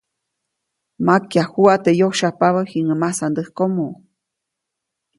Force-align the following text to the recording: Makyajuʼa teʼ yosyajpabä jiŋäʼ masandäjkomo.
Makyajuʼa 1.05 1.75
teʼ 1.83 1.97
yosyajpabä 2.01 2.61
jiŋäʼ 2.71 2.99
masandäjkomo. 3.01 3.87